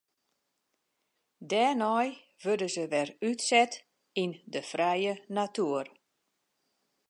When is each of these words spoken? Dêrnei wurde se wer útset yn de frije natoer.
Dêrnei 1.49 2.07
wurde 2.43 2.67
se 2.75 2.83
wer 2.91 3.09
útset 3.29 3.71
yn 4.21 4.31
de 4.53 4.61
frije 4.71 5.13
natoer. 5.35 5.87